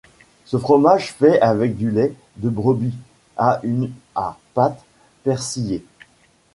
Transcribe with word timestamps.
Ce 0.45 0.57
fromage 0.57 1.11
fait 1.13 1.39
avec 1.41 1.77
du 1.77 1.91
lait 1.91 2.13
de 2.37 2.49
brebis 2.49 2.95
a 3.37 3.59
une 3.61 3.91
à 4.15 4.35
pâte 4.55 4.83
persillée. 5.23 5.85